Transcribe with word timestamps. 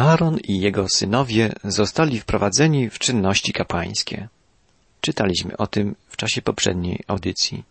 Aaron 0.00 0.38
i 0.38 0.60
jego 0.60 0.88
synowie 0.88 1.52
zostali 1.64 2.20
wprowadzeni 2.20 2.90
w 2.90 2.98
czynności 2.98 3.52
kapłańskie. 3.52 4.28
Czytaliśmy 5.00 5.56
o 5.56 5.66
tym 5.66 5.96
w 6.08 6.16
czasie 6.16 6.42
poprzedniej 6.42 7.00
audycji. 7.06 7.64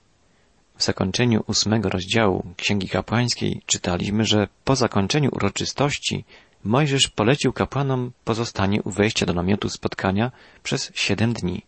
W 0.78 0.84
zakończeniu 0.84 1.44
ósmego 1.48 1.90
rozdziału 1.90 2.46
Księgi 2.58 2.90
Kapłańskiej 2.90 3.62
czytaliśmy, 3.66 4.26
że 4.26 4.48
po 4.64 4.76
zakończeniu 4.76 5.30
uroczystości 5.34 6.26
Mojżesz 6.64 7.08
polecił 7.08 7.54
kapłanom 7.54 8.12
pozostanie 8.24 8.84
u 8.84 8.90
wejścia 8.92 9.26
do 9.26 9.34
namiotu 9.34 9.70
spotkania 9.70 10.32
przez 10.64 10.92
siedem 10.96 11.34
dni. 11.34 11.62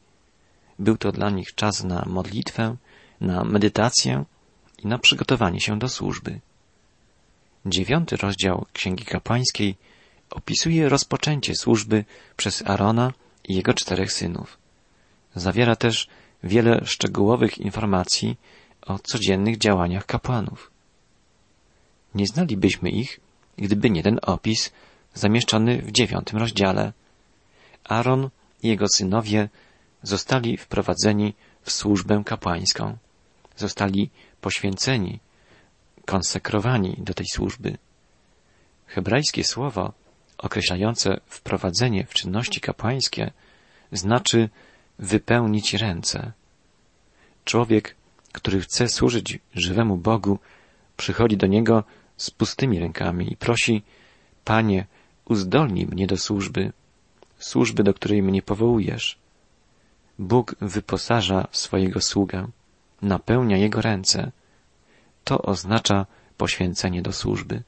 Był 0.80 0.98
to 0.98 1.12
dla 1.12 1.30
nich 1.30 1.56
czas 1.56 1.84
na 1.84 2.06
modlitwę, 2.08 2.76
na 3.22 3.44
medytację 3.44 4.24
i 4.84 4.88
na 4.88 4.98
przygotowanie 4.98 5.62
się 5.62 5.80
do 5.80 5.90
służby. 5.90 6.40
Dziewiąty 7.66 8.16
rozdział 8.16 8.66
Księgi 8.74 9.06
Kapłańskiej 9.06 9.76
opisuje 10.32 10.90
rozpoczęcie 10.90 11.56
służby 11.56 12.06
przez 12.38 12.64
Arona 12.66 13.14
i 13.44 13.56
jego 13.56 13.74
czterech 13.74 14.14
synów. 14.14 14.58
Zawiera 15.36 15.76
też 15.76 16.08
wiele 16.44 16.82
szczegółowych 16.86 17.58
informacji 17.58 18.38
o 18.82 19.00
codziennych 19.00 19.58
działaniach 19.58 20.06
kapłanów. 20.06 20.72
Nie 22.16 22.28
znalibyśmy 22.28 22.90
ich, 22.90 23.20
gdyby 23.58 23.90
nie 23.90 24.04
ten 24.04 24.20
opis 24.22 24.72
zamieszczony 25.14 25.82
w 25.82 25.92
dziewiątym 25.92 26.40
rozdziale. 26.40 26.94
Aaron 27.84 28.30
i 28.64 28.68
jego 28.68 28.86
synowie 28.88 29.50
zostali 30.04 30.58
wprowadzeni 30.58 31.34
w 31.62 31.72
służbę 31.72 32.24
kapłańską. 32.26 32.98
Zostali 33.56 34.10
poświęceni, 34.42 35.20
konsekrowani 36.06 36.96
do 36.98 37.14
tej 37.14 37.26
służby. 37.34 37.78
Hebrajskie 38.88 39.44
słowo 39.44 39.94
określające 40.42 41.20
wprowadzenie 41.26 42.06
w 42.06 42.14
czynności 42.14 42.62
kapłańskie 42.62 43.32
znaczy 43.92 44.50
wypełnić 45.00 45.74
ręce. 45.74 46.32
Człowiek, 47.46 47.96
który 48.32 48.62
chce 48.62 48.88
służyć 48.88 49.40
żywemu 49.54 49.98
Bogu, 49.98 50.40
przychodzi 50.98 51.38
do 51.38 51.48
Niego 51.48 51.84
z 52.18 52.32
pustymi 52.32 52.80
rękami 52.80 53.34
i 53.34 53.38
prosi, 53.38 53.84
Panie, 54.46 54.86
uzdolnij 55.26 55.86
mnie 55.86 56.08
do 56.08 56.18
służby, 56.18 56.72
służby, 57.40 57.84
do 57.84 57.94
której 57.94 58.24
mnie 58.24 58.42
powołujesz. 58.42 59.18
Bóg 60.20 60.56
wyposaża 60.62 61.48
swojego 61.52 62.02
sługę, 62.02 62.48
napełnia 63.02 63.58
jego 63.58 63.82
ręce. 63.82 64.32
To 65.24 65.42
oznacza 65.42 66.06
poświęcenie 66.38 67.02
do 67.02 67.14
służby. 67.14 67.64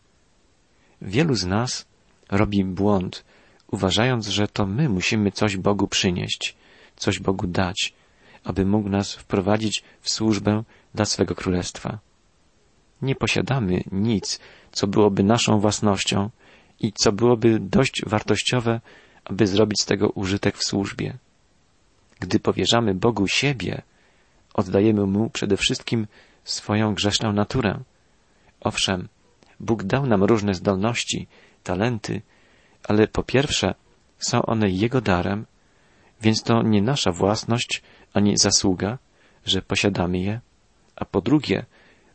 Wielu 1.02 1.36
z 1.36 1.46
nas 1.46 1.86
robi 2.32 2.66
błąd, 2.66 3.24
uważając, 3.72 4.28
że 4.28 4.48
to 4.48 4.66
my 4.66 4.90
musimy 4.90 5.32
coś 5.32 5.58
Bogu 5.58 5.88
przynieść, 5.88 6.56
coś 6.96 7.20
Bogu 7.20 7.48
dać, 7.48 7.94
aby 8.44 8.66
mógł 8.66 8.90
nas 8.90 9.14
wprowadzić 9.14 9.84
w 10.02 10.10
służbę 10.10 10.64
dla 10.96 11.06
swego 11.06 11.36
królestwa. 11.36 12.00
Nie 13.02 13.16
posiadamy 13.16 13.84
nic, 13.92 14.40
co 14.72 14.88
byłoby 14.88 15.24
naszą 15.24 15.60
własnością 15.60 16.30
i 16.80 16.94
co 16.94 17.12
byłoby 17.12 17.60
dość 17.60 18.02
wartościowe, 18.06 18.82
aby 19.26 19.48
zrobić 19.48 19.82
z 19.82 19.86
tego 19.86 20.10
użytek 20.10 20.58
w 20.58 20.64
służbie. 20.64 21.18
Gdy 22.20 22.40
powierzamy 22.40 22.96
Bogu 22.96 23.28
siebie, 23.28 23.82
oddajemy 24.54 25.06
Mu 25.06 25.30
przede 25.30 25.58
wszystkim 25.58 26.08
swoją 26.44 26.94
grzeszną 26.94 27.34
naturę. 27.34 27.80
Owszem, 28.62 29.08
Bóg 29.64 29.84
dał 29.84 30.06
nam 30.06 30.24
różne 30.24 30.54
zdolności, 30.54 31.28
talenty, 31.64 32.22
ale 32.84 33.08
po 33.08 33.24
pierwsze 33.24 33.76
są 34.20 34.46
one 34.46 34.70
Jego 34.70 35.02
darem, 35.02 35.46
więc 36.22 36.44
to 36.44 36.64
nie 36.64 36.82
nasza 36.82 37.12
własność 37.12 37.82
ani 38.14 38.38
zasługa, 38.38 38.98
że 39.46 39.62
posiadamy 39.62 40.20
je, 40.20 40.42
a 40.96 41.06
po 41.06 41.22
drugie, 41.22 41.66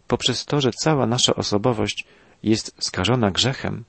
poprzez 0.06 0.44
to, 0.44 0.60
że 0.60 0.70
cała 0.72 1.06
nasza 1.06 1.34
osobowość 1.34 2.04
jest 2.42 2.75
skażona 2.78 3.31
grzechem, 3.31 3.84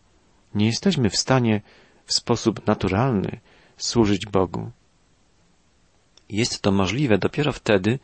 nie 0.55 0.65
jesteśmy 0.65 1.09
w 1.09 1.17
stanie 1.17 1.61
w 2.05 2.13
sposób 2.13 2.67
naturalny 2.67 3.39
służyć 3.77 4.25
Bogu. 4.25 4.71
Jest 6.29 6.61
to 6.61 6.71
możliwe 6.71 7.17
dopiero 7.17 7.53
wtedy, 7.53 7.99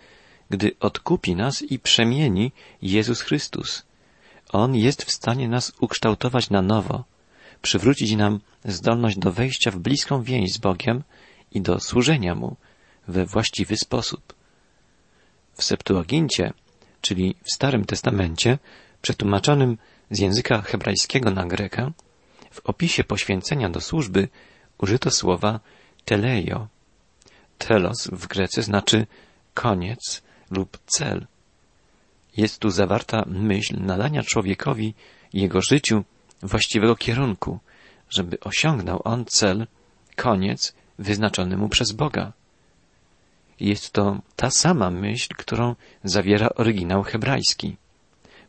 gdy 0.49 0.71
odkupi 0.79 1.35
nas 1.35 1.61
i 1.61 1.79
przemieni 1.79 2.51
Jezus 2.81 3.21
Chrystus. 3.21 3.85
On 4.55 4.75
jest 4.75 5.03
w 5.03 5.11
stanie 5.11 5.47
nas 5.47 5.71
ukształtować 5.79 6.49
na 6.49 6.61
nowo, 6.61 7.03
przywrócić 7.61 8.15
nam 8.15 8.39
zdolność 8.65 9.17
do 9.17 9.31
wejścia 9.31 9.71
w 9.71 9.77
bliską 9.77 10.23
więź 10.23 10.53
z 10.53 10.57
Bogiem 10.57 11.03
i 11.51 11.61
do 11.61 11.79
służenia 11.79 12.35
Mu 12.35 12.55
we 13.07 13.25
właściwy 13.25 13.77
sposób. 13.77 14.33
W 15.53 15.63
Septuagincie, 15.63 16.53
czyli 17.01 17.35
w 17.43 17.55
Starym 17.55 17.85
Testamencie, 17.85 18.57
przetłumaczonym 19.01 19.77
z 20.11 20.19
języka 20.19 20.61
hebrajskiego 20.61 21.31
na 21.31 21.45
grekę, 21.45 21.91
w 22.51 22.59
opisie 22.59 23.03
poświęcenia 23.03 23.69
do 23.69 23.81
służby 23.81 24.27
użyto 24.77 25.11
słowa 25.11 25.59
teleio. 26.05 26.67
Telos 27.57 28.07
w 28.07 28.27
Grece 28.27 28.61
znaczy 28.61 29.07
koniec 29.53 30.21
lub 30.51 30.77
cel. 30.85 31.27
Jest 32.37 32.59
tu 32.59 32.69
zawarta 32.69 33.23
myśl 33.27 33.75
nadania 33.79 34.23
człowiekowi 34.23 34.93
jego 35.33 35.61
życiu 35.61 36.03
właściwego 36.41 36.95
kierunku, 36.95 37.59
żeby 38.09 38.39
osiągnął 38.39 39.01
on 39.03 39.25
cel, 39.25 39.67
koniec 40.15 40.75
wyznaczony 40.99 41.57
mu 41.57 41.69
przez 41.69 41.91
Boga. 41.91 42.33
Jest 43.59 43.91
to 43.91 44.21
ta 44.35 44.49
sama 44.49 44.91
myśl, 44.91 45.29
którą 45.37 45.75
zawiera 46.03 46.49
oryginał 46.55 47.03
hebrajski. 47.03 47.77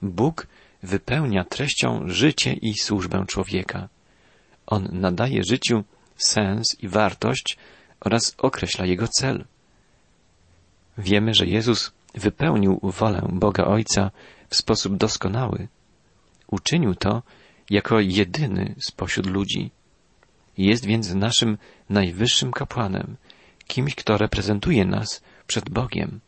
Bóg 0.03 0.47
wypełnia 0.83 1.45
treścią 1.45 2.03
życie 2.07 2.53
i 2.53 2.75
służbę 2.75 3.25
człowieka. 3.29 3.89
On 4.67 4.89
nadaje 4.93 5.45
życiu 5.45 5.85
sens 6.17 6.77
i 6.81 6.89
wartość 6.89 7.57
oraz 8.01 8.35
określa 8.39 8.87
jego 8.87 9.09
cel. 9.09 9.45
Wiemy, 10.99 11.35
że 11.35 11.47
Jezus 11.47 11.93
wypełnił 12.17 12.81
wolę 12.83 13.29
Boga 13.33 13.65
Ojca 13.65 14.11
w 14.49 14.57
sposób 14.57 14.97
doskonały. 14.97 15.69
Uczynił 16.47 16.95
to 16.95 17.23
jako 17.71 18.01
jedyny 18.01 18.75
spośród 18.79 19.27
ludzi. 19.27 19.71
Jest 20.59 20.85
więc 20.85 21.15
naszym 21.15 21.59
najwyższym 21.91 22.53
kapłanem, 22.53 23.17
kimś, 23.67 23.95
kto 23.95 24.19
reprezentuje 24.19 24.85
nas 24.85 25.23
przed 25.47 25.71
Bogiem. 25.71 26.21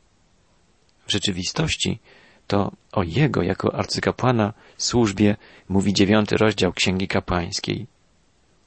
W 1.07 1.13
rzeczywistości 1.13 1.99
to 2.47 2.73
o 2.93 3.03
Jego 3.03 3.43
jako 3.43 3.75
arcykapłana 3.75 4.53
służbie 4.77 5.37
mówi 5.69 5.95
dziewiąty 5.95 6.37
rozdział 6.37 6.73
Księgi 6.73 7.09
Kapłańskiej. 7.09 7.87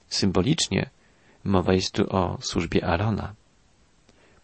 Symbolicznie 0.09 0.89
mowa 1.43 1.73
jest 1.73 1.91
tu 1.91 2.15
o 2.15 2.37
służbie 2.41 2.85
Arona. 2.85 3.33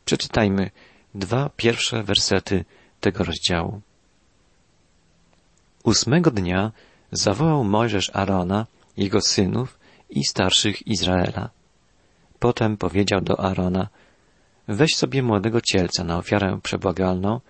Przeczytajmy 0.06 0.72
dwa 1.18 1.50
pierwsze 1.50 2.04
wersety 2.04 2.66
tego 3.00 3.24
rozdziału. 3.24 3.82
Ósmego 5.84 6.32
dnia 6.32 6.72
zawołał 7.12 7.64
Mojżesz 7.64 8.12
Arona, 8.14 8.66
jego 8.98 9.22
synów 9.22 9.80
i 10.10 10.26
starszych 10.26 10.88
Izraela. 10.88 11.50
Potem 12.40 12.78
powiedział 12.78 13.22
do 13.22 13.40
Arona, 13.40 13.88
weź 14.68 14.96
sobie 14.96 15.24
młodego 15.24 15.62
cielca 15.62 16.04
na 16.04 16.18
ofiarę 16.18 16.60
przebłagalną 16.64 17.42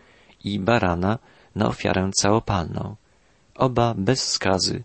i 0.43 0.59
barana 0.59 1.19
na 1.55 1.67
ofiarę 1.67 2.09
całopalną, 2.21 2.95
oba 3.55 3.93
bez 3.97 4.31
skazy, 4.31 4.83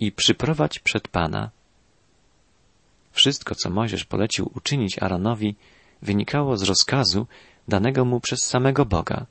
i 0.00 0.12
przyprowadź 0.12 0.78
przed 0.78 1.08
Pana. 1.08 1.50
Wszystko, 3.12 3.54
co 3.54 3.70
Mojżesz 3.70 4.04
polecił 4.04 4.50
uczynić 4.54 4.98
Aaronowi, 4.98 5.56
wynikało 6.02 6.56
z 6.56 6.62
rozkazu 6.62 7.26
danego 7.68 8.04
mu 8.04 8.20
przez 8.20 8.42
samego 8.42 8.84
Boga. 8.84 9.26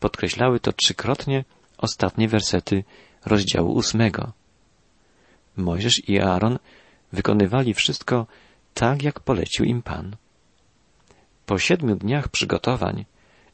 Podkreślały 0.00 0.60
to 0.60 0.72
trzykrotnie 0.72 1.44
ostatnie 1.78 2.28
wersety 2.28 2.84
rozdziału 3.26 3.72
ósmego. 3.72 4.32
Mojżesz 5.56 6.08
i 6.08 6.20
Aaron 6.20 6.58
wykonywali 7.12 7.74
wszystko 7.74 8.26
tak, 8.74 9.02
jak 9.02 9.20
polecił 9.20 9.64
im 9.66 9.82
Pan. 9.82 10.16
Po 11.46 11.58
siedmiu 11.58 11.96
dniach 11.96 12.28
przygotowań 12.28 13.04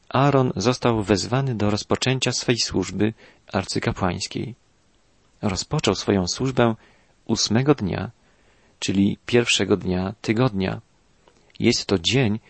Aaron 0.09 0.53
został 0.57 1.03
wezwany 1.03 1.55
do 1.55 1.71
rozpoczęcia 1.71 2.33
swej 2.33 2.59
służby 2.59 3.13
arcykapłańskiej. 3.53 4.55
Rozpoczął 5.43 5.95
swoją 5.95 6.25
służbę 6.29 6.75
ósmego 7.25 7.75
dnia, 7.75 8.11
czyli 8.79 9.19
pierwszego 9.27 9.77
dnia 9.77 10.15
tygodnia. 10.21 10.81
Jest 11.59 11.87
to 11.87 11.99
dzień, 11.99 12.41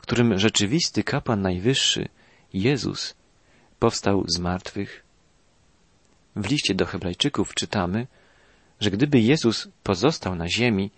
w 0.00 0.02
którym 0.02 0.38
rzeczywisty 0.38 1.04
kapłan 1.04 1.42
najwyższy, 1.42 2.08
Jezus, 2.52 3.14
powstał 3.78 4.24
z 4.28 4.38
martwych. 4.38 5.04
W 6.36 6.50
liście 6.50 6.74
do 6.74 6.86
Hebrajczyków 6.86 7.54
czytamy, 7.54 8.06
że 8.80 8.90
gdyby 8.90 9.20
Jezus 9.20 9.68
pozostał 9.82 10.34
na 10.34 10.48
ziemi, 10.48 10.90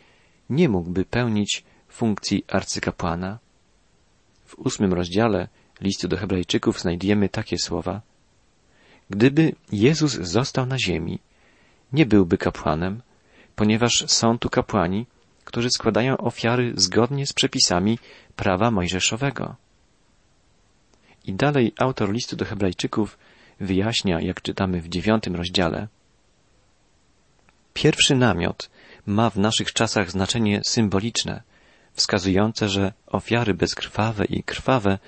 nie 0.50 0.68
mógłby 0.68 1.04
pełnić 1.04 1.64
funkcji 1.88 2.44
arcykapłana. 2.48 3.38
W 4.46 4.58
ósmym 4.58 4.92
rozdziale 4.92 5.48
listu 5.80 6.08
do 6.08 6.16
Hebrajczyków 6.16 6.80
znajdujemy 6.80 7.28
takie 7.28 7.58
słowa. 7.58 8.00
Gdyby 9.10 9.54
Jezus 9.72 10.12
został 10.12 10.66
na 10.66 10.78
ziemi, 10.78 11.18
nie 11.92 12.06
byłby 12.06 12.38
kapłanem, 12.38 13.02
ponieważ 13.56 14.04
są 14.06 14.38
tu 14.38 14.50
kapłani, 14.50 15.06
którzy 15.44 15.70
składają 15.70 16.16
ofiary 16.16 16.72
zgodnie 16.76 17.26
z 17.26 17.32
przepisami 17.32 17.98
prawa 18.36 18.70
mojżeszowego. 18.70 19.56
I 21.24 21.34
dalej 21.34 21.72
autor 21.78 22.12
listu 22.12 22.36
do 22.36 22.44
Hebrajczyków 22.44 23.18
wyjaśnia, 23.60 24.20
jak 24.20 24.42
czytamy 24.42 24.80
w 24.80 24.88
dziewiątym 24.88 25.36
rozdziale. 25.36 25.88
Pierwszy 27.74 28.16
namiot 28.16 28.70
ma 29.06 29.30
w 29.30 29.36
naszych 29.36 29.72
czasach 29.72 30.10
znaczenie 30.10 30.60
symboliczne, 30.66 31.42
wskazujące, 31.92 32.68
że 32.68 32.92
ofiary 33.06 33.54
bezkrwawe 33.54 34.24
i 34.24 34.42
krwawe 34.42 34.98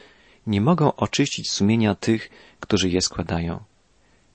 nie 0.47 0.61
mogą 0.61 0.95
oczyścić 0.95 1.51
sumienia 1.51 1.95
tych, 1.95 2.31
którzy 2.61 2.89
je 2.89 3.01
składają. 3.01 3.65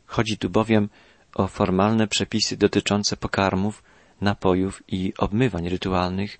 Chodzi 0.06 0.38
tu 0.38 0.50
bowiem 0.50 0.90
o 1.36 1.48
formalne 1.48 2.08
przepisy 2.08 2.58
dotyczące 2.58 3.18
pokarmów, 3.18 3.84
napojów 4.22 4.84
i 4.88 5.14
obmywań 5.18 5.70
rytualnych, 5.70 6.40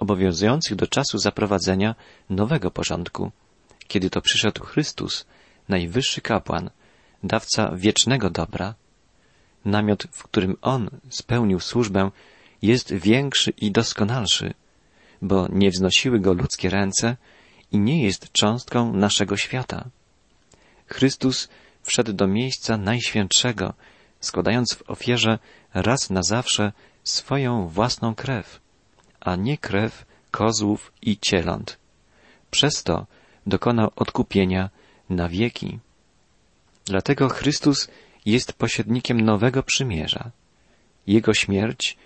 obowiązujących 0.00 0.76
do 0.76 0.86
czasu 0.86 1.18
zaprowadzenia 1.18 1.94
nowego 2.30 2.70
porządku, 2.70 3.30
kiedy 3.88 4.10
to 4.10 4.20
przyszedł 4.20 4.64
Chrystus, 4.64 5.26
najwyższy 5.68 6.20
kapłan, 6.20 6.70
dawca 7.22 7.70
wiecznego 7.76 8.30
dobra. 8.30 8.74
Namiot, 9.64 10.06
w 10.12 10.22
którym 10.22 10.56
On 10.62 10.90
spełnił 11.10 11.60
służbę, 11.60 12.10
jest 12.62 12.94
większy 12.94 13.50
i 13.50 13.70
doskonalszy, 13.70 14.54
bo 15.22 15.48
nie 15.52 15.70
wznosiły 15.70 16.20
go 16.20 16.32
ludzkie 16.32 16.70
ręce 16.70 17.16
i 17.72 17.78
nie 17.78 18.02
jest 18.02 18.32
cząstką 18.32 18.92
naszego 18.92 19.36
świata. 19.36 19.88
Chrystus 20.86 21.48
wszedł 21.82 22.12
do 22.12 22.26
miejsca 22.26 22.76
najświętszego, 22.76 23.74
składając 24.20 24.74
w 24.74 24.90
ofierze 24.90 25.38
raz 25.74 26.10
na 26.10 26.22
zawsze 26.22 26.72
swoją 27.04 27.68
własną 27.68 28.14
krew, 28.14 28.60
a 29.20 29.36
nie 29.36 29.58
krew 29.58 30.04
kozłów 30.30 30.92
i 31.02 31.18
cieląt. 31.18 31.78
Przez 32.50 32.82
to 32.82 33.06
dokonał 33.46 33.90
odkupienia 33.96 34.70
na 35.10 35.28
wieki. 35.28 35.78
Dlatego 36.84 37.28
Chrystus 37.28 37.88
jest 38.26 38.52
pośrednikiem 38.52 39.20
nowego 39.20 39.62
przymierza. 39.62 40.30
Jego 41.06 41.34
śmierć 41.34 41.96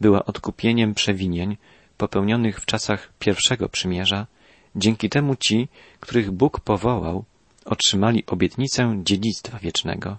była 0.00 0.24
odkupieniem 0.24 0.94
przewinień 0.94 1.56
popełnionych 1.96 2.60
w 2.60 2.66
czasach 2.66 3.12
pierwszego 3.18 3.68
przymierza. 3.68 4.26
Dzięki 4.76 5.08
temu 5.08 5.36
ci, 5.36 5.68
których 6.00 6.30
Bóg 6.30 6.60
powołał, 6.60 7.24
otrzymali 7.64 8.26
obietnicę 8.26 9.00
dziedzictwa 9.04 9.58
wiecznego. 9.58 10.18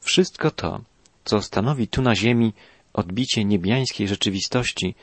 Wszystko 0.00 0.50
to, 0.50 0.80
co 1.24 1.42
stanowi 1.42 1.88
tu 1.88 2.02
na 2.02 2.14
ziemi 2.14 2.52
odbicie 2.96 3.44
niebiańskiej 3.44 4.08
rzeczywistości, 4.08 4.94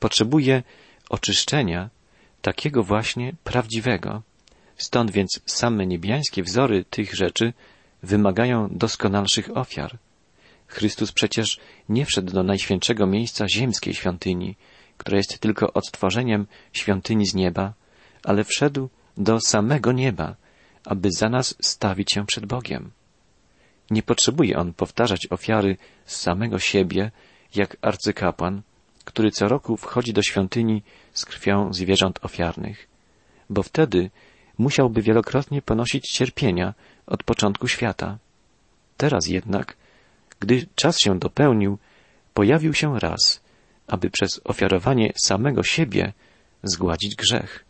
potrzebuje 0.00 0.62
oczyszczenia 1.08 1.90
takiego 2.42 2.82
właśnie 2.82 3.32
prawdziwego. 3.44 4.22
Stąd 4.76 5.10
więc 5.10 5.40
same 5.46 5.86
niebiańskie 5.86 6.42
wzory 6.42 6.84
tych 6.84 7.14
rzeczy 7.14 7.52
wymagają 8.02 8.68
doskonalszych 8.70 9.56
ofiar. 9.56 9.98
Chrystus 10.66 11.12
przecież 11.12 11.60
nie 11.88 12.06
wszedł 12.06 12.32
do 12.32 12.42
najświętszego 12.42 13.06
miejsca 13.06 13.48
ziemskiej 13.48 13.94
świątyni, 13.94 14.56
która 14.96 15.16
jest 15.16 15.38
tylko 15.38 15.72
odtworzeniem 15.72 16.46
świątyni 16.72 17.26
z 17.26 17.34
nieba, 17.34 17.72
ale 18.24 18.44
wszedł 18.44 18.88
do 19.16 19.40
samego 19.40 19.92
nieba, 19.92 20.36
aby 20.84 21.10
za 21.12 21.28
nas 21.28 21.54
stawić 21.60 22.12
się 22.12 22.26
przed 22.26 22.46
Bogiem. 22.46 22.90
Nie 23.90 24.02
potrzebuje 24.02 24.58
on 24.58 24.72
powtarzać 24.74 25.26
ofiary 25.30 25.76
z 26.04 26.16
samego 26.16 26.58
siebie, 26.58 27.10
jak 27.54 27.76
arcykapłan, 27.82 28.62
który 29.04 29.30
co 29.30 29.48
roku 29.48 29.76
wchodzi 29.76 30.12
do 30.12 30.22
świątyni 30.22 30.82
z 31.12 31.24
krwią 31.24 31.72
zwierząt 31.72 32.24
ofiarnych, 32.24 32.88
bo 33.50 33.62
wtedy 33.62 34.10
musiałby 34.58 35.02
wielokrotnie 35.02 35.62
ponosić 35.62 36.08
cierpienia 36.08 36.74
od 37.06 37.22
początku 37.22 37.68
świata. 37.68 38.18
Teraz 38.96 39.26
jednak, 39.26 39.76
gdy 40.40 40.66
czas 40.74 40.98
się 41.00 41.18
dopełnił, 41.18 41.78
pojawił 42.34 42.74
się 42.74 42.98
raz, 42.98 43.40
aby 43.86 44.10
przez 44.10 44.40
ofiarowanie 44.44 45.12
samego 45.16 45.62
siebie 45.62 46.12
zgładzić 46.62 47.14
grzech. 47.14 47.64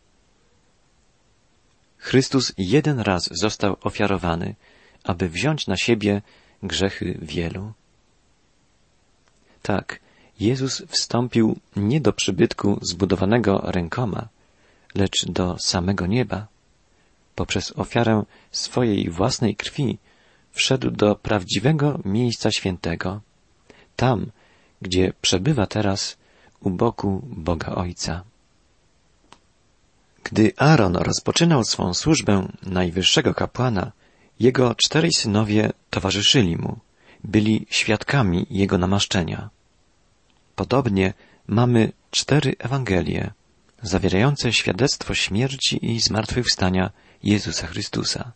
Chrystus 1.98 2.52
jeden 2.58 3.00
raz 3.00 3.28
został 3.32 3.76
ofiarowany, 3.80 4.54
aby 5.04 5.28
wziąć 5.28 5.66
na 5.66 5.76
siebie 5.76 6.22
grzechy 6.62 7.18
wielu. 7.22 7.72
Tak, 9.66 10.00
Jezus 10.40 10.82
wstąpił 10.88 11.56
nie 11.76 12.00
do 12.00 12.12
przybytku 12.12 12.78
zbudowanego 12.82 13.62
rękoma, 13.64 14.28
lecz 14.94 15.26
do 15.28 15.56
samego 15.58 16.06
nieba. 16.06 16.46
Poprzez 17.34 17.72
ofiarę 17.76 18.24
swojej 18.50 19.10
własnej 19.10 19.56
krwi 19.56 19.98
wszedł 20.52 20.90
do 20.90 21.16
prawdziwego 21.16 22.00
miejsca 22.04 22.50
świętego, 22.50 23.20
tam, 23.96 24.30
gdzie 24.82 25.12
przebywa 25.22 25.66
teraz 25.66 26.16
u 26.60 26.70
boku 26.70 27.22
Boga 27.24 27.74
Ojca. 27.74 28.24
Gdy 30.24 30.52
Aaron 30.56 30.96
rozpoczynał 30.96 31.64
swą 31.64 31.94
służbę 31.94 32.48
najwyższego 32.62 33.34
kapłana, 33.34 33.92
jego 34.40 34.74
czterej 34.74 35.12
synowie 35.12 35.72
towarzyszyli 35.90 36.56
mu, 36.56 36.78
byli 37.24 37.66
świadkami 37.70 38.46
jego 38.50 38.78
namaszczenia. 38.78 39.55
Podobnie 40.56 41.14
mamy 41.46 41.92
cztery 42.10 42.54
Ewangelie, 42.58 43.32
zawierające 43.82 44.52
świadectwo 44.52 45.14
śmierci 45.14 45.86
i 45.92 46.00
zmartwychwstania 46.00 46.90
Jezusa 47.22 47.66
Chrystusa. 47.66 48.32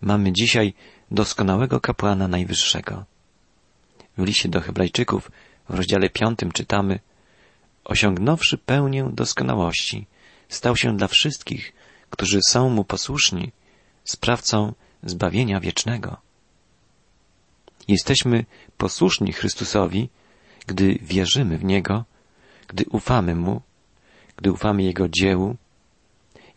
Mamy 0.00 0.32
dzisiaj 0.32 0.74
doskonałego 1.10 1.80
kapłana 1.80 2.28
najwyższego. 2.28 3.04
W 4.18 4.24
liście 4.24 4.48
do 4.48 4.60
Hebrajczyków 4.60 5.30
w 5.68 5.74
rozdziale 5.74 6.10
piątym 6.10 6.52
czytamy 6.52 6.98
Osiągnąwszy 7.84 8.58
pełnię 8.58 9.10
doskonałości, 9.12 10.06
stał 10.48 10.76
się 10.76 10.96
dla 10.96 11.08
wszystkich, 11.08 11.72
którzy 12.10 12.40
są 12.48 12.70
mu 12.70 12.84
posłuszni, 12.84 13.52
sprawcą 14.04 14.74
zbawienia 15.02 15.60
wiecznego. 15.60 16.16
Jesteśmy 17.88 18.44
posłuszni 18.78 19.32
Chrystusowi, 19.32 20.08
gdy 20.66 20.98
wierzymy 21.02 21.58
w 21.58 21.64
Niego, 21.64 22.04
gdy 22.68 22.84
ufamy 22.90 23.34
Mu, 23.34 23.62
gdy 24.36 24.52
ufamy 24.52 24.82
Jego 24.82 25.08
dziełu, 25.08 25.56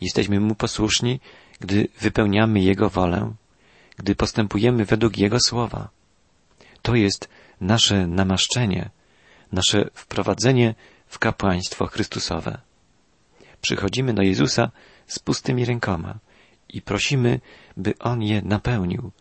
jesteśmy 0.02 0.40
Mu 0.40 0.56
posłuszni, 0.56 1.20
gdy 1.60 1.88
wypełniamy 2.00 2.60
Jego 2.60 2.90
wolę, 2.90 3.34
gdy 3.98 4.16
postępujemy 4.16 4.86
według 4.86 5.18
Jego 5.18 5.40
słowa. 5.40 5.90
To 6.82 6.96
jest 6.96 7.30
nasze 7.62 8.08
namaszczenie, 8.08 8.90
nasze 9.52 9.90
wprowadzenie 9.94 10.76
w 11.08 11.20
kapłaństwo 11.20 11.86
Chrystusowe. 11.86 12.58
Przychodzimy 13.62 14.14
do 14.14 14.22
Jezusa 14.22 14.72
z 15.08 15.20
pustymi 15.20 15.66
rękoma 15.66 16.20
i 16.70 16.82
prosimy, 16.82 17.40
by 17.78 17.94
On 18.00 18.24
je 18.24 18.42
napełnił, 18.42 19.12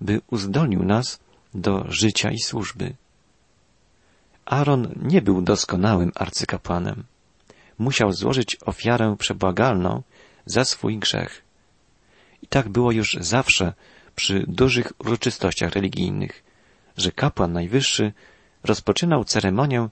by 0.00 0.20
uzdolnił 0.30 0.82
nas 0.82 1.20
do 1.54 1.84
życia 1.88 2.30
i 2.30 2.38
służby. 2.38 2.94
Aaron 4.50 4.94
nie 5.02 5.22
był 5.22 5.42
doskonałym 5.42 6.12
arcykapłanem. 6.14 7.04
Musiał 7.78 8.12
złożyć 8.12 8.56
ofiarę 8.66 9.16
przebłagalną 9.18 10.02
za 10.46 10.64
swój 10.64 10.98
grzech. 10.98 11.42
I 12.42 12.46
tak 12.46 12.68
było 12.68 12.92
już 12.92 13.16
zawsze 13.20 13.72
przy 14.16 14.44
dużych 14.48 14.92
uroczystościach 14.98 15.72
religijnych, 15.72 16.44
że 16.96 17.12
kapłan 17.12 17.52
najwyższy 17.52 18.12
rozpoczynał 18.64 19.24
ceremonię 19.24 19.88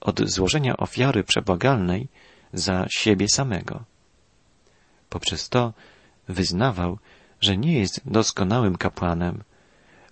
od 0.00 0.30
złożenia 0.30 0.76
ofiary 0.76 1.24
przebłagalnej 1.24 2.08
za 2.52 2.86
siebie 2.90 3.28
samego. 3.28 3.84
Poprzez 5.08 5.48
to 5.48 5.72
wyznawał, 6.28 6.98
że 7.40 7.56
nie 7.56 7.80
jest 7.80 8.00
doskonałym 8.04 8.76
kapłanem, 8.76 9.42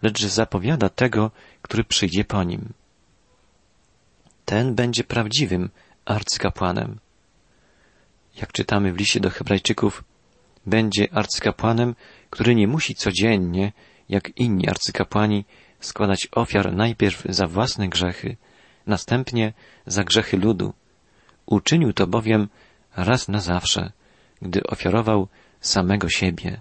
lecz 0.03 0.21
że 0.21 0.29
zapowiada 0.29 0.89
tego, 0.89 1.31
który 1.63 1.85
przyjdzie 1.85 2.25
po 2.25 2.43
nim. 2.45 2.73
Ten 4.51 4.75
będzie 4.75 5.05
prawdziwym 5.05 5.71
arcykapłanem. 6.05 6.99
Jak 8.37 8.53
czytamy 8.53 8.93
w 8.93 8.97
liście 8.97 9.21
do 9.21 9.31
Hebrajczyków, 9.31 10.05
będzie 10.67 11.15
arcykapłanem, 11.15 11.95
który 12.31 12.55
nie 12.55 12.69
musi 12.69 12.95
codziennie, 12.95 13.73
jak 14.09 14.39
inni 14.39 14.69
arcykapłani, 14.69 15.45
składać 15.81 16.29
ofiar 16.33 16.73
najpierw 16.73 17.25
za 17.29 17.47
własne 17.47 17.89
grzechy, 17.89 18.37
następnie 18.87 19.53
za 19.87 20.05
grzechy 20.05 20.37
ludu. 20.37 20.73
Uczynił 21.47 21.93
to 21.93 22.07
bowiem 22.07 22.49
raz 22.97 23.29
na 23.29 23.41
zawsze, 23.41 23.93
gdy 24.43 24.63
ofiarował 24.63 25.29
samego 25.61 26.09
siebie. 26.09 26.61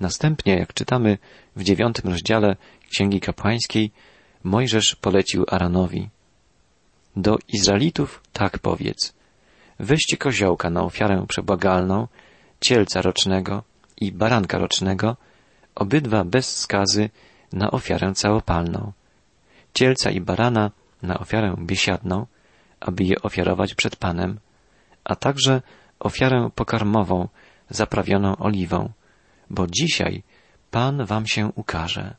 Następnie, 0.00 0.58
jak 0.58 0.74
czytamy 0.74 1.18
w 1.56 1.62
dziewiątym 1.62 2.10
rozdziale 2.10 2.56
Księgi 2.90 3.20
Kapłańskiej, 3.20 3.90
Mojżesz 4.44 4.96
polecił 5.00 5.44
Aranowi. 5.48 6.10
Do 7.16 7.38
Izraelitów 7.48 8.22
tak 8.32 8.58
powiedz. 8.58 9.14
Weźcie 9.80 10.16
koziołka 10.16 10.70
na 10.70 10.82
ofiarę 10.82 11.24
przebłagalną, 11.28 12.08
cielca 12.60 13.02
rocznego 13.02 13.62
i 14.00 14.12
baranka 14.12 14.58
rocznego, 14.58 15.16
obydwa 15.74 16.24
bez 16.24 16.56
skazy 16.56 17.10
na 17.52 17.70
ofiarę 17.70 18.14
całopalną. 18.14 18.92
Cielca 19.74 20.10
i 20.10 20.20
barana 20.20 20.70
na 21.02 21.18
ofiarę 21.18 21.54
biesiadną, 21.58 22.26
aby 22.80 23.04
je 23.04 23.22
ofiarować 23.22 23.74
przed 23.74 23.96
Panem, 23.96 24.40
a 25.04 25.16
także 25.16 25.62
ofiarę 26.00 26.50
pokarmową 26.54 27.28
zaprawioną 27.70 28.36
oliwą, 28.36 28.92
bo 29.50 29.66
dzisiaj 29.66 30.22
Pan 30.70 31.06
wam 31.06 31.26
się 31.26 31.50
ukaże. 31.54 32.14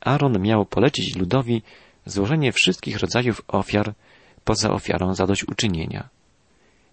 Aaron 0.00 0.40
miał 0.40 0.66
polecić 0.66 1.16
ludowi 1.16 1.62
złożenie 2.06 2.52
wszystkich 2.52 2.98
rodzajów 2.98 3.42
ofiar 3.48 3.94
poza 4.44 4.70
ofiarą 4.70 5.14
zadośćuczynienia. 5.14 6.08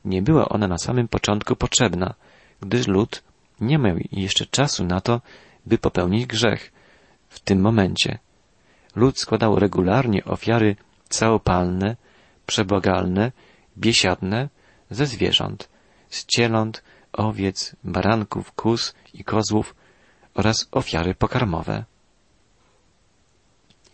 Nie 0.05 0.21
była 0.21 0.49
ona 0.49 0.67
na 0.67 0.77
samym 0.77 1.07
początku 1.07 1.55
potrzebna, 1.55 2.13
gdyż 2.61 2.87
lud 2.87 3.23
nie 3.61 3.77
miał 3.77 3.97
jeszcze 4.11 4.45
czasu 4.45 4.85
na 4.85 5.01
to, 5.01 5.21
by 5.65 5.77
popełnić 5.77 6.25
grzech. 6.25 6.71
W 7.29 7.39
tym 7.39 7.61
momencie 7.61 8.19
lud 8.95 9.19
składał 9.19 9.59
regularnie 9.59 10.25
ofiary 10.25 10.75
całopalne, 11.09 11.95
przebłagalne, 12.45 13.31
biesiadne 13.77 14.49
ze 14.89 15.05
zwierząt, 15.05 15.69
z 16.09 16.25
cieląt, 16.25 16.83
owiec, 17.13 17.75
baranków, 17.83 18.51
kus 18.51 18.95
i 19.13 19.23
kozłów 19.23 19.75
oraz 20.33 20.67
ofiary 20.71 21.15
pokarmowe. 21.15 21.83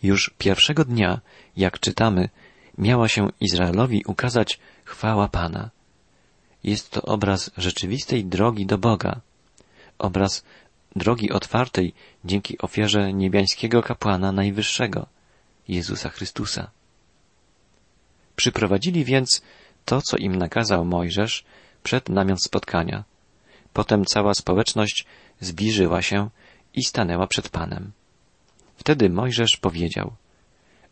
Już 0.04 0.30
pierwszego 0.38 0.84
dnia, 0.84 1.20
jak 1.56 1.80
czytamy, 1.80 2.28
miała 2.78 3.08
się 3.08 3.28
Izraelowi 3.40 4.04
ukazać 4.06 4.58
chwała 4.84 5.28
Pana. 5.28 5.70
Jest 6.64 6.90
to 6.90 7.02
obraz 7.02 7.50
rzeczywistej 7.56 8.24
drogi 8.24 8.66
do 8.66 8.78
Boga, 8.78 9.20
obraz 9.98 10.44
drogi 10.96 11.32
otwartej 11.32 11.94
dzięki 12.24 12.58
ofierze 12.58 13.12
niebiańskiego 13.12 13.82
kapłana 13.82 14.32
najwyższego, 14.32 15.06
Jezusa 15.68 16.08
Chrystusa. 16.08 16.70
Przyprowadzili 18.36 19.04
więc 19.04 19.42
to, 19.84 20.02
co 20.02 20.16
im 20.16 20.36
nakazał 20.36 20.84
Mojżesz 20.84 21.44
przed 21.82 22.08
namiot 22.08 22.42
spotkania. 22.42 23.04
Potem 23.72 24.04
cała 24.04 24.34
społeczność 24.34 25.06
zbliżyła 25.40 26.02
się 26.02 26.30
i 26.74 26.84
stanęła 26.84 27.26
przed 27.26 27.48
Panem. 27.48 27.92
Wtedy 28.84 29.10
Mojżesz 29.10 29.56
powiedział, 29.56 30.12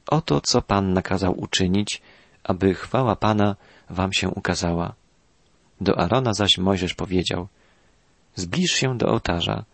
oto 0.06 0.40
co 0.40 0.62
Pan 0.62 0.92
nakazał 0.92 1.40
uczynić, 1.40 2.02
aby 2.44 2.74
chwała 2.74 3.16
Pana 3.16 3.56
wam 3.90 4.12
się 4.12 4.28
ukazała. 4.28 4.94
Do 5.80 5.98
Arona 5.98 6.34
zaś 6.34 6.58
Mojżesz 6.58 6.94
powiedział, 6.94 7.48
zbliż 8.34 8.72
się 8.72 8.98
do 8.98 9.06
ołtarza, 9.06 9.64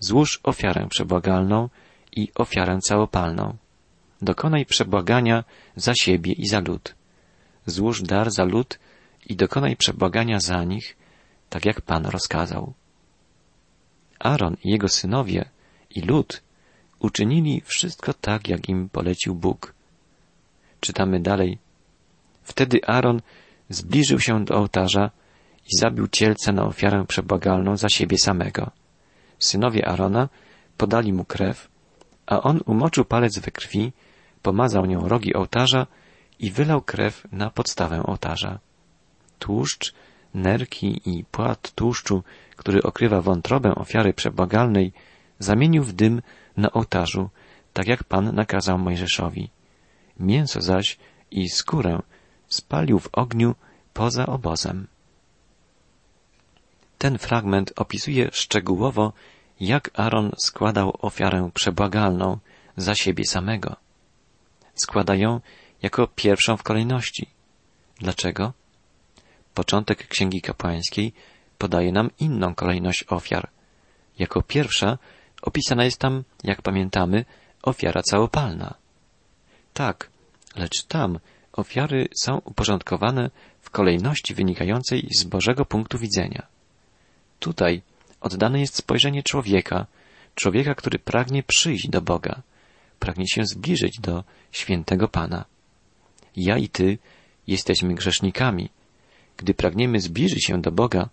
złóż 0.00 0.40
ofiarę 0.42 0.86
przebłagalną 0.90 1.68
i 2.16 2.28
ofiarę 2.34 2.78
całopalną. 2.78 3.56
Dokonaj 4.22 4.66
przebłagania 4.66 5.44
za 5.76 5.94
siebie 5.94 6.32
i 6.32 6.46
za 6.46 6.60
lud. 6.60 6.94
Złóż 7.66 8.02
dar 8.02 8.30
za 8.30 8.44
lud 8.44 8.78
i 9.26 9.36
dokonaj 9.36 9.76
przebłagania 9.76 10.40
za 10.40 10.64
nich, 10.64 10.96
tak 11.50 11.64
jak 11.64 11.80
Pan 11.80 12.06
rozkazał. 12.06 12.72
Aaron 14.18 14.56
i 14.64 14.70
jego 14.70 14.88
synowie 14.88 15.48
i 15.90 16.00
lud 16.00 16.45
uczynili 17.00 17.62
wszystko 17.64 18.14
tak, 18.14 18.48
jak 18.48 18.68
im 18.68 18.88
polecił 18.88 19.34
Bóg. 19.34 19.74
Czytamy 20.80 21.20
dalej. 21.20 21.58
Wtedy 22.42 22.84
Aaron 22.86 23.20
zbliżył 23.68 24.20
się 24.20 24.44
do 24.44 24.54
ołtarza 24.54 25.10
i 25.66 25.78
zabił 25.78 26.08
cielce 26.08 26.52
na 26.52 26.64
ofiarę 26.64 27.04
przebłagalną 27.08 27.76
za 27.76 27.88
siebie 27.88 28.18
samego. 28.18 28.70
Synowie 29.38 29.88
Arona 29.88 30.28
podali 30.76 31.12
mu 31.12 31.24
krew, 31.24 31.68
a 32.26 32.42
on 32.42 32.60
umoczył 32.66 33.04
palec 33.04 33.38
we 33.38 33.50
krwi, 33.50 33.92
pomazał 34.42 34.86
nią 34.86 35.08
rogi 35.08 35.34
ołtarza 35.34 35.86
i 36.38 36.50
wylał 36.50 36.82
krew 36.82 37.26
na 37.32 37.50
podstawę 37.50 38.02
ołtarza. 38.02 38.58
Tłuszcz, 39.38 39.94
nerki 40.34 41.00
i 41.04 41.24
płat 41.24 41.70
tłuszczu, 41.70 42.22
który 42.56 42.82
okrywa 42.82 43.22
wątrobę 43.22 43.74
ofiary 43.74 44.12
przebłagalnej, 44.12 44.92
zamienił 45.38 45.84
w 45.84 45.92
dym 45.92 46.22
na 46.56 46.72
ołtarzu, 46.72 47.30
tak 47.72 47.86
jak 47.86 48.04
Pan 48.04 48.34
nakazał 48.34 48.78
Mojżeszowi. 48.78 49.50
Mięso 50.20 50.60
zaś 50.62 50.98
i 51.30 51.48
skórę 51.48 52.02
spalił 52.48 52.98
w 52.98 53.08
ogniu 53.12 53.54
poza 53.94 54.26
obozem. 54.26 54.86
Ten 56.98 57.18
fragment 57.18 57.72
opisuje 57.76 58.28
szczegółowo, 58.32 59.12
jak 59.60 59.90
Aaron 59.94 60.32
składał 60.38 60.96
ofiarę 61.00 61.50
przebłagalną 61.54 62.38
za 62.76 62.94
siebie 62.94 63.24
samego. 63.24 63.76
Składa 64.74 65.14
ją 65.14 65.40
jako 65.82 66.06
pierwszą 66.06 66.56
w 66.56 66.62
kolejności. 66.62 67.26
Dlaczego? 67.98 68.52
Początek 69.54 70.08
Księgi 70.08 70.40
Kapłańskiej 70.40 71.12
podaje 71.58 71.92
nam 71.92 72.10
inną 72.20 72.54
kolejność 72.54 73.04
ofiar. 73.08 73.48
Jako 74.18 74.42
pierwsza 74.42 74.98
opisana 75.46 75.84
jest 75.84 75.98
tam, 75.98 76.24
jak 76.44 76.62
pamiętamy, 76.62 77.24
ofiara 77.62 78.02
całopalna. 78.02 78.74
Tak, 79.74 80.10
lecz 80.56 80.84
tam 80.84 81.18
ofiary 81.52 82.08
są 82.22 82.38
uporządkowane 82.44 83.30
w 83.60 83.70
kolejności 83.70 84.34
wynikającej 84.34 85.08
z 85.18 85.24
Bożego 85.24 85.64
punktu 85.64 85.98
widzenia. 85.98 86.46
Tutaj 87.40 87.82
oddane 88.20 88.60
jest 88.60 88.76
spojrzenie 88.76 89.22
człowieka, 89.22 89.86
człowieka, 90.34 90.74
który 90.74 90.98
pragnie 90.98 91.42
przyjść 91.42 91.88
do 91.88 92.02
Boga, 92.02 92.42
pragnie 92.98 93.28
się 93.28 93.44
zbliżyć 93.44 94.00
do 94.00 94.24
świętego 94.52 95.08
Pana. 95.08 95.44
Ja 96.36 96.58
i 96.58 96.68
Ty 96.68 96.98
jesteśmy 97.46 97.94
grzesznikami. 97.94 98.70
Gdy 99.36 99.54
pragniemy 99.54 100.00
zbliżyć 100.00 100.46
się 100.46 100.60
do 100.60 100.70
Boga, 100.70 101.08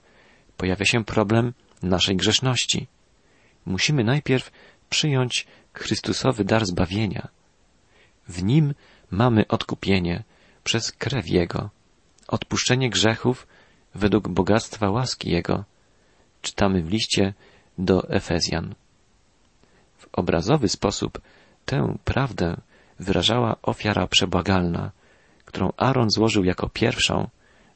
pojawia 0.57 0.85
się 0.85 1.05
problem 1.05 1.53
naszej 1.83 2.15
grzeszności. 2.15 2.87
Musimy 3.65 4.03
najpierw 4.03 4.51
przyjąć 4.89 5.47
Chrystusowy 5.73 6.43
dar 6.43 6.65
zbawienia. 6.65 7.27
W 8.27 8.43
nim 8.43 8.73
mamy 9.11 9.47
odkupienie 9.47 10.23
przez 10.63 10.91
krew 10.91 11.29
Jego, 11.29 11.69
odpuszczenie 12.27 12.89
grzechów 12.89 13.47
według 13.95 14.27
bogactwa 14.27 14.89
łaski 14.89 15.31
Jego. 15.31 15.63
Czytamy 16.41 16.81
w 16.81 16.89
liście 16.89 17.33
do 17.77 18.09
Efezjan. 18.09 18.75
W 19.97 20.07
obrazowy 20.11 20.69
sposób 20.69 21.21
tę 21.65 21.97
prawdę 22.03 22.57
wyrażała 22.99 23.55
ofiara 23.61 24.07
przebłagalna, 24.07 24.91
którą 25.45 25.71
Aaron 25.77 26.09
złożył 26.09 26.43
jako 26.43 26.69
pierwszą 26.69 27.29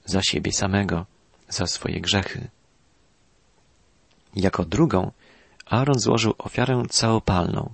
za 0.06 0.22
siebie 0.24 0.51
samego, 0.51 1.06
za 1.50 1.67
swoje 1.67 2.01
grzechy. 2.01 2.48
Jako 4.36 4.65
drugą 4.65 5.12
Aaron 5.70 6.00
złożył 6.00 6.34
ofiarę 6.38 6.84
całopalną, 6.90 7.74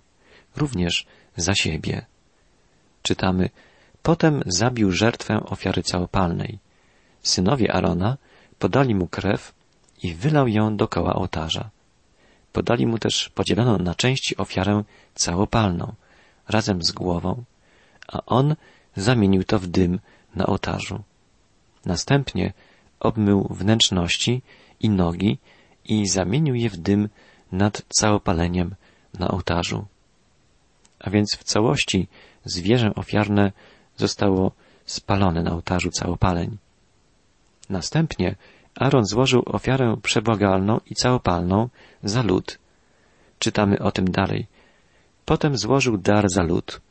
również 0.55 1.05
za 1.37 1.55
siebie. 1.55 2.05
Czytamy, 3.01 3.49
potem 4.03 4.43
zabił 4.45 4.91
żertwę 4.91 5.43
ofiary 5.45 5.83
całopalnej. 5.83 6.59
Synowie 7.23 7.73
Arona 7.73 8.17
podali 8.59 8.95
mu 8.95 9.07
krew 9.07 9.53
i 10.03 10.13
wylał 10.13 10.47
ją 10.47 10.77
dokoła 10.77 11.13
ołtarza. 11.13 11.69
Podali 12.53 12.87
mu 12.87 12.99
też 12.99 13.29
podzieloną 13.29 13.77
na 13.77 13.95
części 13.95 14.37
ofiarę 14.37 14.83
całopalną, 15.15 15.93
razem 16.47 16.83
z 16.83 16.91
głową, 16.91 17.43
a 18.07 18.25
on 18.25 18.55
zamienił 18.95 19.43
to 19.43 19.59
w 19.59 19.67
dym 19.67 19.99
na 20.35 20.45
ołtarzu. 20.45 21.03
Następnie 21.85 22.53
obmył 22.99 23.47
wnętrzności 23.49 24.41
i 24.79 24.89
nogi 24.89 25.37
i 25.85 26.07
zamienił 26.07 26.55
je 26.55 26.69
w 26.69 26.77
dym 26.77 27.09
nad 27.53 27.81
całopaleniem 27.89 28.75
na 29.19 29.27
ołtarzu. 29.27 29.85
A 30.99 31.09
więc 31.09 31.35
w 31.35 31.43
całości 31.43 32.07
zwierzę 32.45 32.95
ofiarne 32.95 33.51
zostało 33.97 34.51
spalone 34.85 35.43
na 35.43 35.51
ołtarzu 35.53 35.89
całopaleń. 35.89 36.57
Następnie 37.69 38.35
Aaron 38.75 39.05
złożył 39.05 39.43
ofiarę 39.45 39.97
przebłagalną 40.03 40.79
i 40.89 40.95
całopalną 40.95 41.69
za 42.03 42.21
lud. 42.21 42.59
Czytamy 43.39 43.79
o 43.79 43.91
tym 43.91 44.11
dalej. 44.11 44.47
Potem 45.25 45.57
złożył 45.57 45.97
dar 45.97 46.25
za 46.29 46.43
lud, 46.43 46.81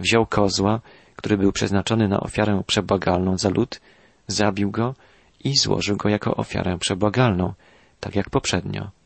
wziął 0.00 0.26
kozła, 0.26 0.80
który 1.16 1.38
był 1.38 1.52
przeznaczony 1.52 2.08
na 2.08 2.20
ofiarę 2.20 2.62
przebłagalną 2.66 3.38
za 3.38 3.48
lud, 3.48 3.80
zabił 4.26 4.70
go 4.70 4.94
i 5.44 5.56
złożył 5.56 5.96
go 5.96 6.08
jako 6.08 6.36
ofiarę 6.36 6.78
przebłagalną, 6.78 7.54
tak 8.00 8.16
jak 8.16 8.30
poprzednio. 8.30 8.97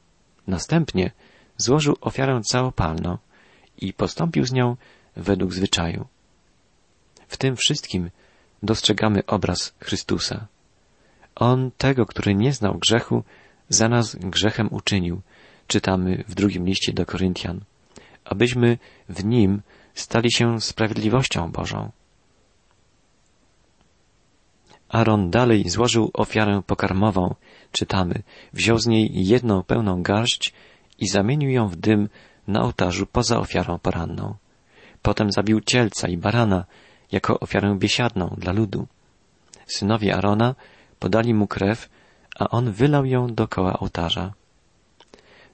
Następnie 0.47 1.11
złożył 1.57 1.97
ofiarę 2.01 2.41
całopalną 2.45 3.19
i 3.79 3.93
postąpił 3.93 4.45
z 4.45 4.53
nią 4.53 4.77
według 5.17 5.53
zwyczaju. 5.55 6.07
W 7.29 7.37
tym 7.37 7.57
wszystkim 7.57 8.11
dostrzegamy 8.63 9.27
obraz 9.27 9.75
Chrystusa. 9.79 10.47
On 11.35 11.71
tego, 11.79 12.07
który 12.07 12.35
nie 12.35 12.53
znał 12.53 12.79
grzechu, 12.79 13.25
za 13.69 13.89
nas 13.89 14.17
grzechem 14.17 14.69
uczynił, 14.71 15.21
czytamy 15.67 16.25
w 16.29 16.35
drugim 16.35 16.67
liście 16.67 16.93
do 16.93 17.07
Koryntian, 17.07 17.61
abyśmy 18.25 18.79
w 19.09 19.25
nim 19.25 19.63
stali 19.95 20.33
się 20.33 20.61
sprawiedliwością 20.61 21.53
Bożą. 21.53 21.91
Aaron 24.93 25.31
dalej 25.31 25.69
złożył 25.69 26.11
ofiarę 26.15 26.63
pokarmową, 26.67 27.35
czytamy, 27.73 28.23
wziął 28.53 28.79
z 28.79 28.87
niej 28.87 29.27
jedną 29.27 29.63
pełną 29.63 30.03
garść 30.03 30.53
i 30.99 31.09
zamienił 31.09 31.51
ją 31.51 31.69
w 31.69 31.77
dym 31.77 32.09
na 32.47 32.63
ołtarzu 32.63 33.07
poza 33.07 33.39
ofiarą 33.39 33.79
poranną. 33.79 34.35
Potem 35.03 35.33
zabił 35.33 35.61
cielca 35.61 36.09
i 36.09 36.17
barana 36.17 36.65
jako 37.13 37.41
ofiarę 37.41 37.77
biesiadną 37.79 38.35
dla 38.39 38.53
ludu. 38.53 38.87
Synowie 39.67 40.17
Arona 40.17 40.55
podali 40.99 41.35
mu 41.35 41.47
krew, 41.47 41.89
a 42.39 42.49
on 42.49 42.73
wylał 42.73 43.05
ją 43.05 43.35
dokoła 43.35 43.79
ołtarza. 43.79 44.33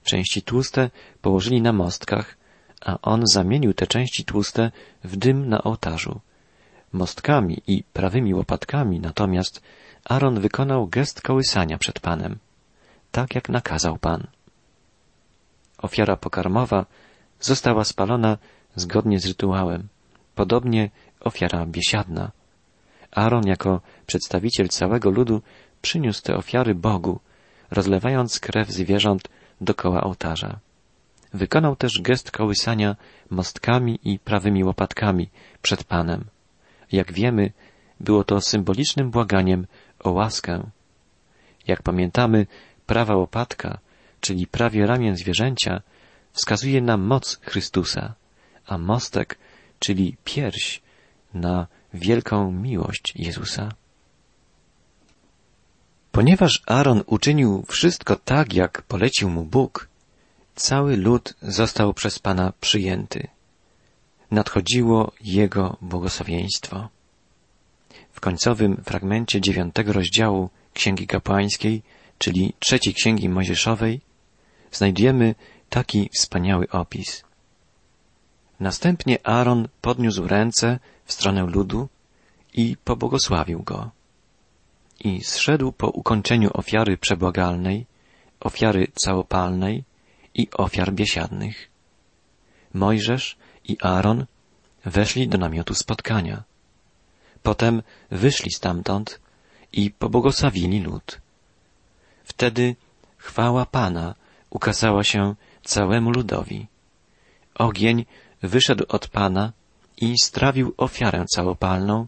Części 0.04 0.42
tłuste 0.42 0.90
położyli 1.22 1.62
na 1.62 1.72
mostkach, 1.72 2.36
a 2.80 2.98
on 3.02 3.22
zamienił 3.26 3.74
te 3.74 3.86
części 3.86 4.24
tłuste 4.24 4.70
w 5.04 5.16
dym 5.16 5.48
na 5.48 5.62
ołtarzu. 5.62 6.20
Mostkami 6.92 7.62
i 7.66 7.84
prawymi 7.92 8.34
łopatkami 8.34 9.00
natomiast 9.00 9.62
Aaron 10.04 10.40
wykonał 10.40 10.86
gest 10.86 11.22
kołysania 11.22 11.78
przed 11.78 12.00
Panem, 12.00 12.38
tak 13.10 13.34
jak 13.34 13.48
nakazał 13.48 13.98
Pan. 13.98 14.26
Ofiara 15.78 16.16
pokarmowa 16.16 16.86
została 17.40 17.84
spalona 17.84 18.38
zgodnie 18.76 19.20
z 19.20 19.26
rytuałem, 19.26 19.88
podobnie 20.34 20.90
ofiara 21.20 21.66
biesiadna. 21.66 22.30
Aaron 23.10 23.46
jako 23.46 23.80
przedstawiciel 24.06 24.68
całego 24.68 25.10
ludu 25.10 25.42
przyniósł 25.82 26.22
te 26.22 26.36
ofiary 26.36 26.74
Bogu, 26.74 27.20
rozlewając 27.70 28.40
krew 28.40 28.68
zwierząt 28.68 29.28
dokoła 29.60 30.04
ołtarza. 30.04 30.58
Wykonał 31.34 31.76
też 31.76 32.00
gest 32.02 32.30
kołysania 32.30 32.96
mostkami 33.30 33.98
i 34.04 34.18
prawymi 34.18 34.64
łopatkami 34.64 35.28
przed 35.62 35.84
Panem. 35.84 36.24
Jak 36.92 37.12
wiemy, 37.12 37.52
było 38.00 38.24
to 38.24 38.40
symbolicznym 38.40 39.10
błaganiem 39.10 39.66
o 40.00 40.10
łaskę. 40.10 40.70
Jak 41.66 41.82
pamiętamy, 41.82 42.46
prawa 42.86 43.16
łopatka, 43.16 43.78
czyli 44.20 44.46
prawie 44.46 44.86
ramię 44.86 45.16
zwierzęcia, 45.16 45.82
wskazuje 46.32 46.80
na 46.80 46.96
moc 46.96 47.38
Chrystusa, 47.42 48.14
a 48.66 48.78
mostek, 48.78 49.38
czyli 49.78 50.16
pierś, 50.24 50.82
na 51.34 51.66
wielką 51.94 52.52
miłość 52.52 53.12
Jezusa. 53.16 53.68
Ponieważ 56.12 56.62
Aaron 56.66 57.02
uczynił 57.06 57.64
wszystko 57.68 58.16
tak, 58.16 58.54
jak 58.54 58.82
polecił 58.82 59.30
mu 59.30 59.44
Bóg, 59.44 59.88
cały 60.54 60.96
lud 60.96 61.34
został 61.42 61.94
przez 61.94 62.18
Pana 62.18 62.52
przyjęty. 62.60 63.28
Nadchodziło 64.30 65.12
Jego 65.20 65.76
błogosławieństwo. 65.80 66.88
W 68.12 68.20
końcowym 68.20 68.82
fragmencie 68.84 69.40
dziewiątego 69.40 69.92
rozdziału 69.92 70.50
Księgi 70.74 71.06
Kapłańskiej, 71.06 71.82
czyli 72.18 72.54
trzeciej 72.58 72.94
Księgi 72.94 73.28
Mojżeszowej, 73.28 74.00
znajdziemy 74.72 75.34
taki 75.68 76.10
wspaniały 76.14 76.68
opis. 76.68 77.24
Następnie 78.60 79.26
Aaron 79.26 79.68
podniósł 79.80 80.26
ręce 80.26 80.78
w 81.04 81.12
stronę 81.12 81.42
ludu 81.42 81.88
i 82.54 82.76
pobłogosławił 82.84 83.62
go. 83.62 83.90
I 85.00 85.24
zszedł 85.24 85.72
po 85.72 85.88
ukończeniu 85.88 86.50
ofiary 86.54 86.96
przebłagalnej, 86.96 87.86
ofiary 88.40 88.86
całopalnej 88.94 89.84
i 90.34 90.48
ofiar 90.50 90.92
biesiadnych. 90.92 91.70
Mojżesz 92.74 93.36
i 93.68 93.76
Aaron 93.82 94.26
weszli 94.84 95.28
do 95.28 95.38
namiotu 95.38 95.74
spotkania. 95.74 96.42
Potem 97.42 97.82
wyszli 98.10 98.50
stamtąd 98.50 99.20
i 99.72 99.90
pobłogosławili 99.90 100.80
lud. 100.80 101.20
Wtedy 102.24 102.76
chwała 103.16 103.66
Pana 103.66 104.14
ukazała 104.50 105.04
się 105.04 105.34
całemu 105.64 106.10
ludowi. 106.10 106.66
Ogień 107.54 108.06
wyszedł 108.42 108.84
od 108.88 109.08
Pana 109.08 109.52
i 109.96 110.14
strawił 110.22 110.74
ofiarę 110.76 111.24
całopalną 111.34 112.06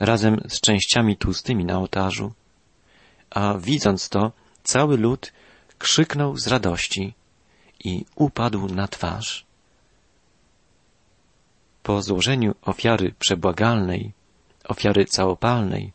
razem 0.00 0.40
z 0.48 0.60
częściami 0.60 1.16
tłustymi 1.16 1.64
na 1.64 1.78
ołtarzu, 1.78 2.32
a 3.30 3.54
widząc 3.58 4.08
to, 4.08 4.32
cały 4.62 4.96
lud 4.96 5.32
krzyknął 5.78 6.36
z 6.36 6.46
radości 6.46 7.14
i 7.84 8.04
upadł 8.14 8.68
na 8.68 8.88
twarz. 8.88 9.46
Po 11.84 12.02
złożeniu 12.02 12.54
ofiary 12.62 13.14
przebłagalnej, 13.18 14.12
ofiary 14.64 15.04
całopalnej, 15.04 15.92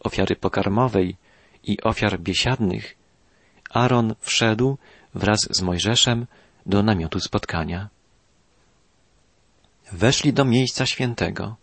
ofiary 0.00 0.36
pokarmowej 0.36 1.16
i 1.64 1.80
ofiar 1.82 2.20
biesiadnych, 2.20 2.96
Aaron 3.70 4.14
wszedł 4.20 4.78
wraz 5.14 5.40
z 5.50 5.62
Mojżeszem 5.62 6.26
do 6.66 6.82
namiotu 6.82 7.20
spotkania. 7.20 7.88
Weszli 9.92 10.32
do 10.32 10.44
miejsca 10.44 10.86
świętego. 10.86 11.56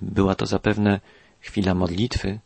Była 0.00 0.34
to 0.34 0.46
zapewne 0.46 1.00
chwila 1.40 1.74
modlitwy, 1.74 2.38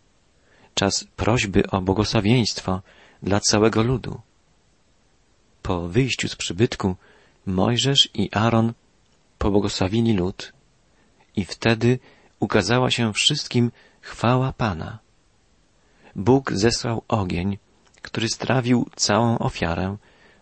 czas 0.75 1.05
prośby 1.17 1.71
o 1.71 1.81
błogosławieństwo 1.81 2.83
dla 3.23 3.41
całego 3.41 3.83
ludu. 3.83 4.21
Po 5.63 5.89
wyjściu 5.89 6.29
z 6.29 6.37
przybytku 6.37 6.97
Mojżesz 7.47 8.09
i 8.15 8.29
Aaron 8.33 8.73
pobłogosławili 9.41 10.13
lud 10.13 10.53
i 11.37 11.45
wtedy 11.45 11.99
ukazała 12.41 12.91
się 12.91 13.13
wszystkim 13.13 13.73
chwała 14.01 14.53
Pana. 14.53 14.99
Bóg 16.17 16.53
zesłał 16.53 17.03
ogień, 17.09 17.59
który 18.03 18.29
strawił 18.29 18.91
całą 18.97 19.39
ofiarę 19.39 19.97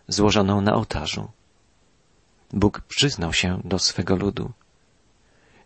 złożoną 0.07 0.61
na 0.61 0.73
ołtarzu. 0.73 1.31
Bóg 2.53 2.81
przyznał 2.81 3.33
się 3.33 3.61
do 3.63 3.79
swego 3.79 4.15
ludu. 4.15 4.51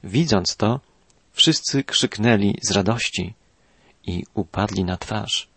Widząc 0.04 0.56
to, 0.56 0.80
wszyscy 1.32 1.84
krzyknęli 1.84 2.60
z 2.62 2.72
radości 2.72 3.34
i 4.04 4.24
upadli 4.34 4.84
na 4.84 4.98
twarz. 4.98 5.50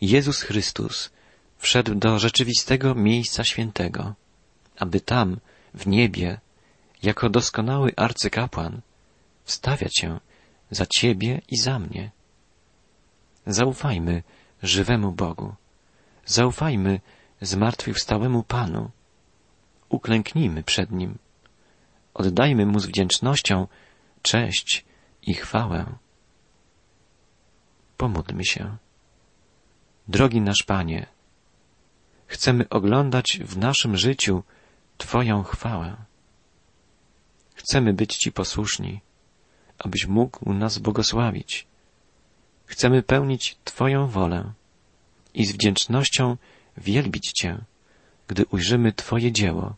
Jezus 0.00 0.42
Chrystus 0.42 1.10
wszedł 1.58 1.94
do 1.94 2.18
rzeczywistego 2.18 2.94
miejsca 2.94 3.44
świętego, 3.44 4.14
aby 4.76 5.00
tam, 5.00 5.40
w 5.74 5.86
niebie, 5.86 6.40
jako 7.02 7.30
doskonały 7.30 7.92
arcykapłan, 7.96 8.80
wstawiać 9.44 9.98
się 9.98 10.20
za 10.70 10.86
Ciebie 10.86 11.40
i 11.48 11.56
za 11.56 11.78
mnie. 11.78 12.10
Zaufajmy 13.46 14.22
żywemu 14.62 15.12
Bogu. 15.12 15.54
Zaufajmy 16.26 17.00
zmartwychwstałemu 17.40 18.42
Panu. 18.42 18.90
Uklęknijmy 19.88 20.62
przed 20.62 20.90
Nim. 20.90 21.18
Oddajmy 22.14 22.66
Mu 22.66 22.80
z 22.80 22.86
wdzięcznością 22.86 23.66
cześć 24.22 24.84
i 25.22 25.34
chwałę. 25.34 25.86
Pomódlmy 27.96 28.44
się. 28.44 28.76
Drogi 30.08 30.40
nasz 30.40 30.62
Panie, 30.66 31.06
chcemy 32.26 32.68
oglądać 32.68 33.40
w 33.44 33.58
naszym 33.58 33.96
życiu 33.96 34.42
Twoją 35.00 35.42
chwałę. 35.42 35.96
Chcemy 37.54 37.92
być 37.92 38.16
Ci 38.16 38.32
posłuszni, 38.32 39.00
abyś 39.78 40.06
mógł 40.06 40.52
nas 40.52 40.78
błogosławić. 40.78 41.66
Chcemy 42.66 43.02
pełnić 43.02 43.56
Twoją 43.64 44.06
wolę 44.06 44.52
i 45.34 45.44
z 45.46 45.52
wdzięcznością 45.52 46.36
wielbić 46.76 47.32
Cię, 47.32 47.58
gdy 48.28 48.46
ujrzymy 48.46 48.92
Twoje 48.92 49.32
dzieło, 49.32 49.74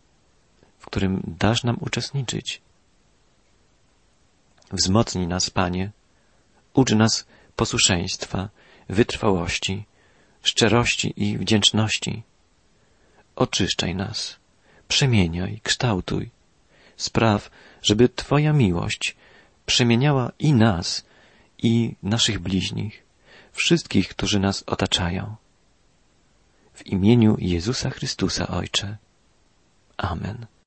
w 0.78 0.86
którym 0.86 1.22
dasz 1.26 1.64
nam 1.64 1.76
uczestniczyć. 1.80 2.62
Wzmocnij 4.72 5.26
nas, 5.26 5.50
Panie, 5.50 5.90
ucz 6.74 6.92
nas 6.92 7.26
posłuszeństwa, 7.56 8.48
wytrwałości, 8.88 9.84
szczerości 10.42 11.12
i 11.16 11.38
wdzięczności. 11.38 12.22
Oczyszczaj 13.36 13.94
nas, 13.94 14.41
przemieniaj, 14.92 15.60
kształtuj, 15.62 16.30
Spraw, 16.96 17.50
żeby 17.82 18.08
Twoja 18.08 18.52
miłość 18.52 19.16
przemieniała 19.66 20.32
i 20.38 20.52
nas, 20.52 21.04
i 21.58 21.94
naszych 22.02 22.38
bliźnich, 22.38 23.02
wszystkich, 23.52 24.08
którzy 24.08 24.38
nas 24.40 24.64
otaczają. 24.66 25.36
W 26.74 26.86
imieniu 26.86 27.36
Jezusa 27.38 27.90
Chrystusa, 27.90 28.48
Ojcze. 28.48 28.96
Amen. 29.96 30.46